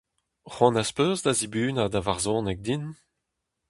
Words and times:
C'hoant 0.51 0.79
az 0.81 0.91
peus 0.95 1.19
da 1.23 1.31
zibunañ 1.39 1.89
da 1.93 2.01
varzhoneg 2.05 2.59
din? 2.65 2.83